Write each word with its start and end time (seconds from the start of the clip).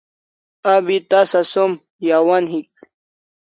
Abi 0.73 0.95
tasa 1.09 1.41
som 1.53 1.71
yawan 2.07 2.45
hik 2.53 2.71